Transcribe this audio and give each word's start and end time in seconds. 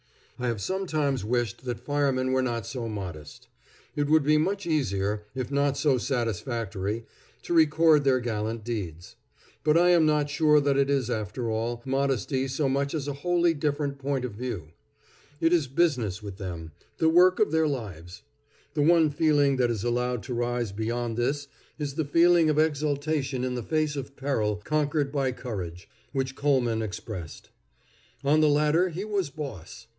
I 0.39 0.47
have 0.47 0.59
sometimes 0.61 1.23
wished 1.23 1.63
that 1.65 1.79
firemen 1.85 2.31
were 2.31 2.41
not 2.41 2.65
so 2.65 2.89
modest. 2.89 3.47
It 3.95 4.09
would 4.09 4.23
be 4.23 4.39
much 4.39 4.65
easier, 4.65 5.27
if 5.35 5.51
not 5.51 5.77
so 5.77 5.99
satisfactory, 5.99 7.05
to 7.43 7.53
record 7.53 8.03
their 8.03 8.19
gallant 8.19 8.63
deeds. 8.63 9.17
But 9.63 9.77
I 9.77 9.89
am 9.91 10.07
not 10.07 10.31
sure 10.31 10.59
that 10.59 10.77
it 10.77 10.89
is, 10.89 11.11
after 11.11 11.51
all, 11.51 11.83
modesty 11.85 12.47
so 12.47 12.67
much 12.67 12.95
as 12.95 13.07
a 13.07 13.13
wholly 13.21 13.53
different 13.53 13.99
point 13.99 14.25
of 14.25 14.33
view. 14.33 14.69
It 15.39 15.53
is 15.53 15.67
business 15.67 16.23
with 16.23 16.37
them, 16.37 16.71
the 16.97 17.07
work 17.09 17.39
of 17.39 17.51
their 17.51 17.67
lives. 17.67 18.23
The 18.73 18.81
one 18.81 19.11
feeling 19.11 19.57
that 19.57 19.69
is 19.69 19.83
allowed 19.83 20.23
to 20.23 20.33
rise 20.33 20.71
beyond 20.71 21.17
this 21.17 21.47
is 21.77 21.93
the 21.93 22.05
feeling 22.05 22.49
of 22.49 22.57
exultation 22.57 23.43
in 23.43 23.53
the 23.53 23.61
face 23.61 23.95
of 23.95 24.15
peril 24.15 24.55
conquered 24.63 25.11
by 25.11 25.31
courage, 25.33 25.87
which 26.13 26.35
Coleman 26.35 26.81
expressed. 26.81 27.51
On 28.23 28.41
the 28.41 28.49
ladder 28.49 28.89
he 28.89 29.05
was 29.05 29.29
boss! 29.29 29.85